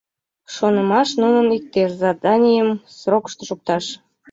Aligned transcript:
Шонымаш 0.53 1.09
нунын 1.21 1.47
икте: 1.57 1.83
заданийым 2.01 2.69
срокышто 2.97 3.43
шукташ. 3.49 3.85